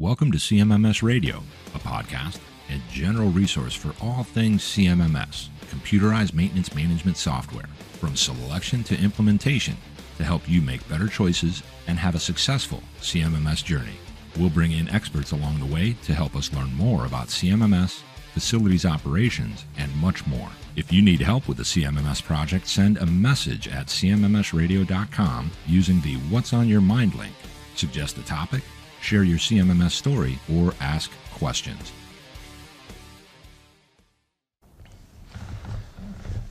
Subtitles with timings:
[0.00, 1.42] Welcome to CMMS Radio,
[1.74, 2.38] a podcast
[2.70, 7.66] and general resource for all things CMMS, computerized maintenance management software,
[7.98, 9.76] from selection to implementation
[10.16, 13.92] to help you make better choices and have a successful CMMS journey.
[14.38, 18.00] We'll bring in experts along the way to help us learn more about CMMS,
[18.32, 20.48] facilities operations, and much more.
[20.76, 26.14] If you need help with the CMMS project, send a message at cmmsradio.com using the
[26.30, 27.34] What's on Your Mind link.
[27.74, 28.62] Suggest a topic,
[29.00, 31.92] share your CMMS story, or ask questions.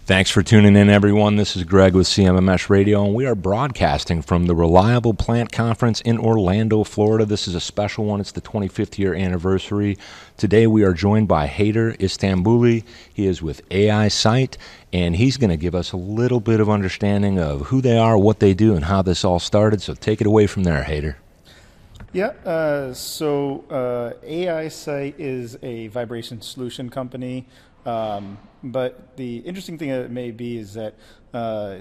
[0.10, 1.36] Thanks for tuning in, everyone.
[1.36, 6.02] This is Greg with CMMS Radio, and we are broadcasting from the Reliable Plant Conference
[6.02, 7.26] in Orlando, Florida.
[7.26, 8.20] This is a special one.
[8.20, 10.00] It's the 25th year anniversary.
[10.36, 12.84] Today, we are joined by Haider Istanbuli.
[13.14, 14.58] He is with AiSight,
[14.92, 18.18] and he's going to give us a little bit of understanding of who they are,
[18.18, 19.80] what they do, and how this all started.
[19.80, 21.18] So take it away from there, Haider.
[22.12, 27.46] Yeah, uh, so uh, AiSight is a vibration solution company.
[27.86, 30.96] Um, but the interesting thing it may be is that
[31.34, 31.78] uh,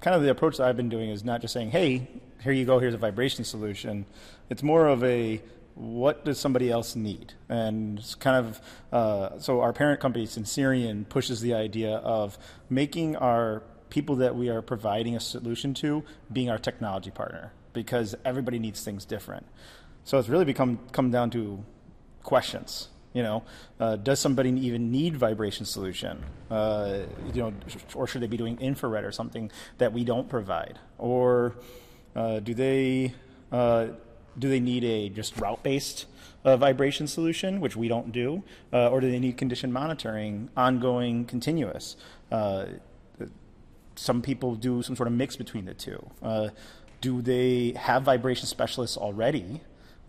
[0.00, 2.08] kind of the approach that I've been doing is not just saying, hey,
[2.42, 4.06] here you go, here's a vibration solution.
[4.50, 5.42] It's more of a
[5.74, 7.32] what does somebody else need?
[7.48, 8.60] And it's kind of
[8.92, 12.38] uh, so our parent company, Sensirion, pushes the idea of
[12.70, 18.14] making our people that we are providing a solution to being our technology partner because
[18.24, 19.46] everybody needs things different.
[20.04, 21.64] So it's really become come down to
[22.22, 22.88] questions.
[23.12, 23.42] You know,
[23.78, 26.24] uh, does somebody even need vibration solution?
[26.50, 27.00] Uh,
[27.34, 27.52] you know,
[27.94, 30.78] or should they be doing infrared or something that we don't provide?
[30.96, 31.54] Or
[32.16, 33.14] uh, do they
[33.50, 33.88] uh,
[34.38, 36.06] do they need a just route based
[36.44, 41.24] uh, vibration solution, which we don't do, uh, or do they need condition monitoring, ongoing,
[41.24, 41.96] continuous?
[43.94, 46.02] some people do some sort of mix between the two.
[47.02, 49.60] Do they have vibration specialists already?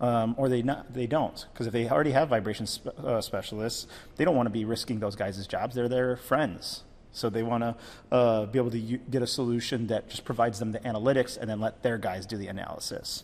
[0.04, 3.88] um, or they not they don't because if they already have vibration spe- uh, specialists,
[4.18, 5.76] they don't want to be risking those guys' jobs.
[5.76, 6.84] They're their friends,
[7.14, 7.76] so they want to
[8.12, 11.50] uh, be able to u- get a solution that just provides them the analytics and
[11.50, 13.24] then let their guys do the analysis.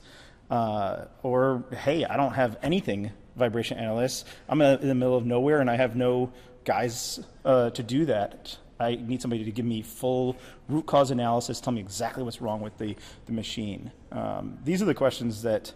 [0.49, 4.23] Uh, or hey, I don't have anything vibration analysts.
[4.47, 6.31] I'm in the middle of nowhere and I have no
[6.63, 8.57] guys uh, to do that.
[8.79, 10.37] I need somebody to give me full
[10.69, 12.95] root cause analysis, tell me exactly what's wrong with the,
[13.25, 13.91] the machine.
[14.11, 15.73] Um, these are the questions that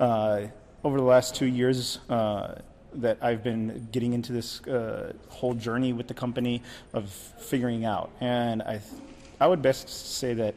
[0.00, 0.46] uh,
[0.82, 2.54] over the last two years uh,
[2.94, 6.62] that I've been getting into this uh, whole journey with the company
[6.94, 8.10] of figuring out.
[8.20, 9.02] And I, th-
[9.40, 10.54] I would best say that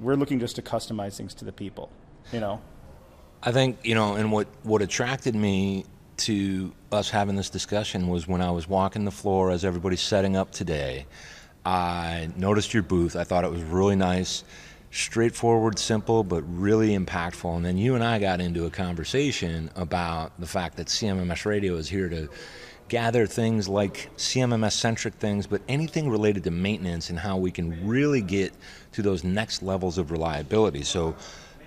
[0.00, 1.90] we're looking just to customize things to the people,
[2.32, 2.60] you know?
[3.42, 5.84] I think, you know, and what, what attracted me
[6.18, 10.36] to us having this discussion was when I was walking the floor as everybody's setting
[10.36, 11.06] up today.
[11.64, 13.16] I noticed your booth.
[13.16, 14.44] I thought it was really nice
[14.92, 17.56] straightforward, simple, but really impactful.
[17.56, 21.76] And then you and I got into a conversation about the fact that CMMS Radio
[21.76, 22.28] is here to
[22.88, 27.88] gather things like CMMS centric things, but anything related to maintenance and how we can
[27.88, 28.52] really get
[28.92, 30.82] to those next levels of reliability.
[30.82, 31.16] So,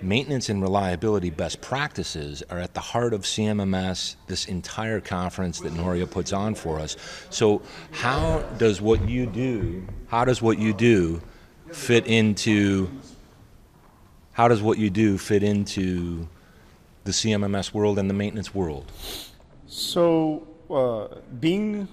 [0.02, 5.72] maintenance and reliability best practices are at the heart of CMMS, this entire conference that
[5.72, 6.96] Noria puts on for us.
[7.30, 11.20] So, how does what you do, how does what you do
[11.72, 12.88] fit into
[14.36, 16.28] how does what you do fit into
[17.04, 18.92] the CMMS world and the maintenance world?
[19.66, 21.88] So, uh, being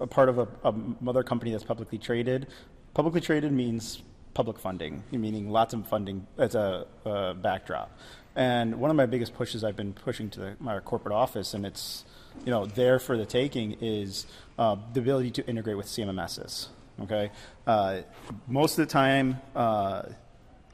[0.00, 2.48] a part of a, a, mother company that's publicly traded,
[2.94, 4.02] publicly traded means
[4.34, 6.86] public funding, meaning lots of funding as a,
[7.40, 7.96] backdrop.
[8.36, 11.64] And one of my biggest pushes I've been pushing to the, my corporate office, and
[11.64, 12.04] it's
[12.44, 14.26] you know there for the taking, is
[14.58, 16.68] uh, the ability to integrate with CMMSs.
[17.02, 17.30] Okay,
[17.66, 18.00] uh,
[18.48, 20.02] most of the time uh,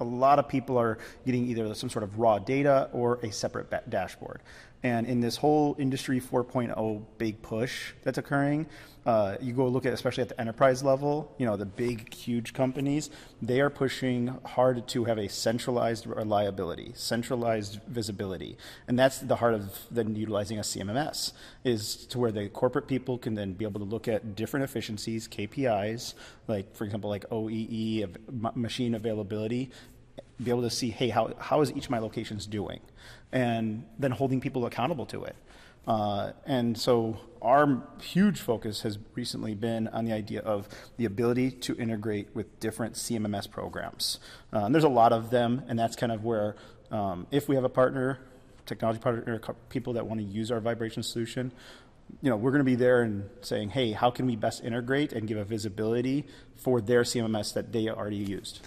[0.01, 3.91] a lot of people are getting either some sort of raw data or a separate
[3.91, 4.41] dashboard.
[4.83, 8.67] And in this whole industry 4.0 big push that's occurring,
[9.05, 12.53] uh, you go look at, especially at the enterprise level, you know, the big, huge
[12.53, 13.11] companies,
[13.43, 18.57] they are pushing hard to have a centralized reliability, centralized visibility.
[18.89, 21.33] And that's the heart of then utilizing a CMMS,
[21.65, 25.29] is to where the corporate people can then be able to look at different efficiencies,
[25.29, 26.15] KPIs,
[26.47, 28.17] like, for example, like OEE,
[28.55, 29.71] machine availability,
[30.43, 32.81] be able to see, hey, how, how is each of my locations doing?
[33.33, 35.37] And then holding people accountable to it.
[35.87, 41.51] Uh, and so our huge focus has recently been on the idea of the ability
[41.51, 44.19] to integrate with different CMMS programs.
[44.53, 46.55] Uh, and there's a lot of them, and that's kind of where,
[46.91, 48.19] um, if we have a partner,
[48.67, 51.51] technology partner, people that want to use our vibration solution,
[52.23, 55.13] you know, we're going to be there and saying, hey, how can we best integrate
[55.13, 56.27] and give a visibility
[56.57, 58.61] for their CMMS that they already used?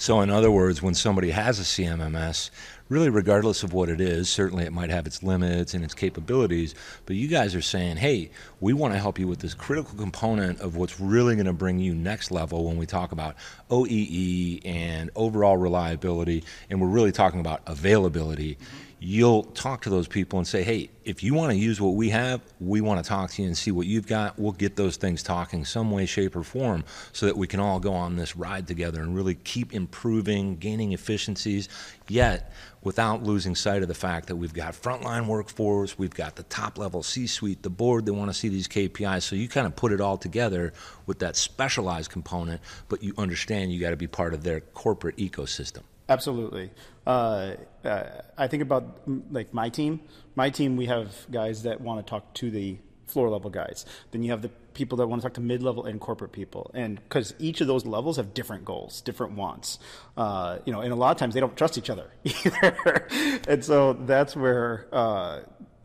[0.00, 2.48] So, in other words, when somebody has a CMMS,
[2.90, 6.74] really regardless of what it is, certainly it might have its limits and its capabilities,
[7.06, 10.60] but you guys are saying, hey, we want to help you with this critical component
[10.60, 13.36] of what's really going to bring you next level when we talk about
[13.70, 18.56] OEE and overall reliability, and we're really talking about availability.
[18.56, 21.94] Mm-hmm you'll talk to those people and say, hey, if you want to use what
[21.94, 24.38] we have, we want to talk to you and see what you've got.
[24.38, 27.80] We'll get those things talking some way, shape, or form so that we can all
[27.80, 31.70] go on this ride together and really keep improving, gaining efficiencies,
[32.08, 36.42] yet without losing sight of the fact that we've got frontline workforce, we've got the
[36.44, 39.22] top level C suite, the board, they want to see these KPIs.
[39.22, 40.72] So you kind of put it all together
[41.06, 45.16] with that specialized component, but you understand you got to be part of their corporate
[45.16, 45.82] ecosystem.
[46.08, 46.70] Absolutely.
[47.06, 47.54] Uh,
[47.84, 48.04] uh,
[48.36, 49.00] I think about
[49.30, 50.00] like my team.
[50.34, 52.78] My team, we have guys that want to talk to the
[53.10, 53.84] floor level guys.
[54.10, 56.70] Then you have the people that want to talk to mid level and corporate people,
[56.74, 59.78] and because each of those levels have different goals, different wants.
[60.16, 63.08] Uh, you know, and a lot of times they don't trust each other either,
[63.48, 64.86] and so that's where.
[64.92, 65.40] Uh,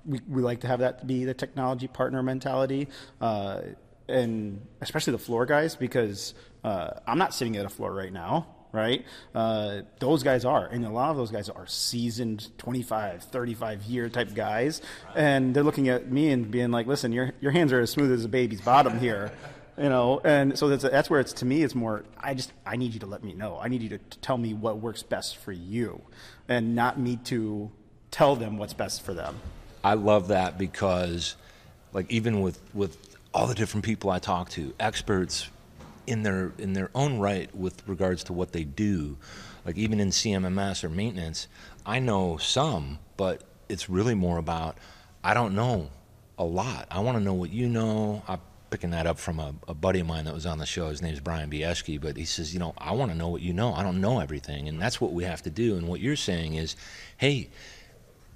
[0.08, 2.90] we, we like to have that be the technology partner mentality,
[3.22, 3.62] uh,
[4.08, 8.55] and especially the floor guys, because uh, I'm not sitting at a floor right now
[8.76, 9.06] right?
[9.34, 14.10] Uh, those guys are, and a lot of those guys are seasoned 25, 35 year
[14.10, 14.82] type guys,
[15.16, 18.12] and they're looking at me and being like, "Listen, your your hands are as smooth
[18.12, 19.32] as a baby's bottom here."
[19.78, 22.76] you know and so that's that's where it's to me it's more i just i
[22.76, 25.04] need you to let me know i need you to, to tell me what works
[25.04, 26.02] best for you
[26.48, 27.70] and not me to
[28.12, 29.38] tell them what's best for them
[29.84, 31.36] i love that because
[31.92, 32.98] like even with with
[33.34, 35.50] all the different people i talk to experts
[36.08, 39.18] in their in their own right with regards to what they do.
[39.66, 41.48] Like even in CMMS or maintenance,
[41.86, 44.78] I know some, but it's really more about
[45.24, 45.90] I don't know
[46.38, 46.88] a lot.
[46.92, 48.24] I want to know what you know.
[48.28, 50.90] I'm picking that up from a, a, buddy of mine that was on the show.
[50.90, 53.54] His name's Brian Bieski, but he says, you know, I want to know what you
[53.54, 53.74] know.
[53.74, 55.78] I don't know everything, and that's what we have to do.
[55.78, 56.76] And what you're saying is,
[57.18, 57.50] hey,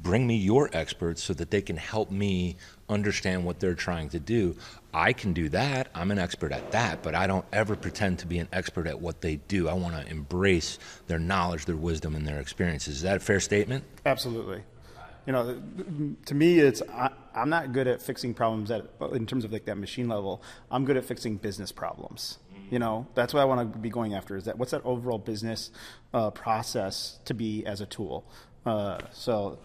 [0.01, 2.55] bring me your experts so that they can help me
[2.87, 4.55] understand what they're trying to do.
[4.93, 5.89] I can do that.
[5.93, 8.99] I'm an expert at that, but I don't ever pretend to be an expert at
[8.99, 9.67] what they do.
[9.67, 12.97] I want to embrace their knowledge, their wisdom, and their experiences.
[12.97, 13.83] Is that a fair statement?
[14.05, 14.63] Absolutely.
[15.25, 15.61] You know,
[16.25, 19.65] to me, it's I, am not good at fixing problems at in terms of like
[19.65, 20.41] that machine level.
[20.71, 22.39] I'm good at fixing business problems.
[22.71, 24.37] You know, that's what I want to be going after.
[24.37, 25.71] Is that what's that overall business
[26.13, 28.25] uh, process to be as a tool?
[28.65, 29.59] Uh, so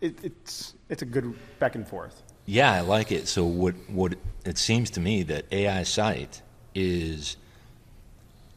[0.00, 2.22] it, it's it's a good back and forth.
[2.46, 3.28] Yeah, I like it.
[3.28, 4.14] So what what
[4.44, 6.40] it seems to me that AiSight
[6.74, 7.36] is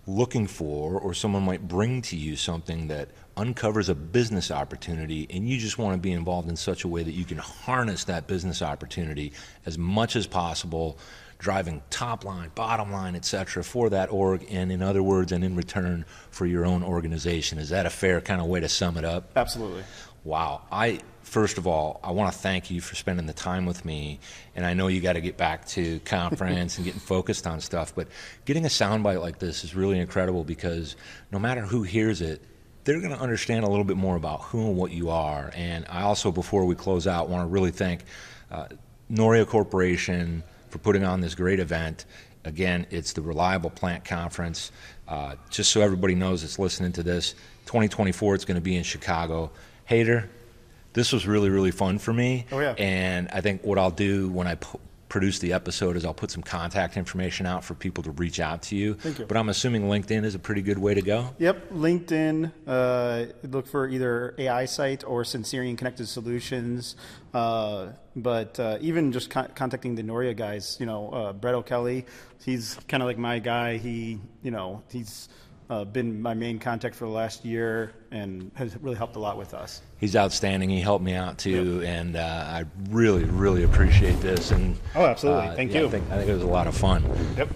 [0.07, 5.48] looking for, or someone might bring to you something that uncovers a business opportunity, and
[5.48, 8.25] you just want to be involved in such a way that you can harness that
[8.25, 9.34] business opportunity
[9.66, 10.98] as much as possible,
[11.38, 15.56] driving top line, bottom line, etc., for that org, and in other words, and in
[15.56, 17.60] return for your own organization.
[17.60, 19.31] Is that a fair kind of way to sum it up?
[19.36, 19.84] Absolutely.
[20.24, 20.63] Wow.
[20.72, 24.19] I first of all, I want to thank you for spending the time with me.
[24.56, 27.94] And I know you got to get back to conference and getting focused on stuff,
[27.94, 28.07] but
[28.45, 30.95] getting a soundbite like this is really incredible because
[31.31, 32.41] no matter who hears it,
[32.85, 35.51] they're going to understand a little bit more about who and what you are.
[35.53, 38.06] And I also, before we close out, want to really thank
[38.50, 38.68] uh,
[39.09, 42.06] Noria Corporation for putting on this great event.
[42.45, 44.71] Again, it's the Reliable Plant Conference.
[45.09, 47.33] Uh, just so everybody knows that's listening to this,
[47.65, 49.51] 2024 it's going to be in Chicago.
[49.89, 50.29] Haider,
[50.98, 52.46] this was really really fun for me.
[52.52, 52.74] Oh yeah.
[52.78, 54.80] And I think what I'll do when I p-
[55.10, 58.63] produce the episode is I'll put some contact information out for people to reach out
[58.63, 58.96] to you.
[58.96, 59.25] Thank you.
[59.25, 61.34] But I'm assuming LinkedIn is a pretty good way to go.
[61.38, 62.51] Yep, LinkedIn.
[62.66, 66.96] Uh, look for either AiSight or Sensirion Connected Solutions.
[67.34, 72.06] Uh, but uh, even just con- contacting the Noria guys, you know, uh, Brett O'Kelly,
[72.44, 73.77] he's kind of like my guy.
[73.77, 75.30] He, you know, he's
[75.69, 79.38] uh, been my main contact for the last year and has really helped a lot
[79.38, 79.81] with us.
[80.00, 80.69] He's outstanding.
[80.69, 81.89] He helped me out too, yep.
[81.89, 84.51] and uh, I really, really appreciate this.
[84.51, 85.88] And oh, absolutely, uh, thank yeah, you.
[85.88, 87.03] I think, I think it was a lot of fun.
[87.38, 87.50] Yep.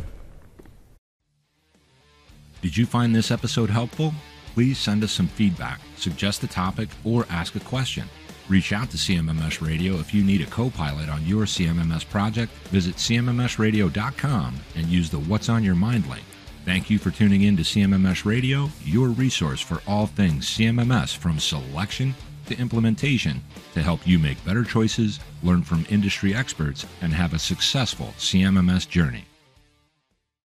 [2.62, 4.14] Did you find this episode helpful?
[4.54, 8.08] Please send us some feedback, suggest a topic, or ask a question.
[8.50, 12.52] Reach out to CMMS Radio if you need a co pilot on your CMMS project.
[12.68, 16.24] Visit CMMSradio.com and use the What's on Your Mind link.
[16.64, 21.40] Thank you for tuning in to CMMS Radio, your resource for all things CMMS from
[21.40, 22.14] selection
[22.46, 23.42] to implementation
[23.74, 28.88] to help you make better choices, learn from industry experts, and have a successful CMMS
[28.88, 29.26] journey.